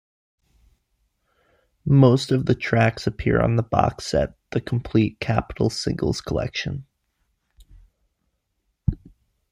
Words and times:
Most 1.85 2.31
of 2.31 2.47
the 2.47 2.55
tracks 2.55 3.05
appear 3.05 3.39
on 3.39 3.55
the 3.55 3.61
box 3.61 4.07
set 4.07 4.33
"The 4.49 4.59
Complete 4.59 5.19
Capitol 5.19 5.69
Singles 5.69 6.21
Collection". 6.21 6.87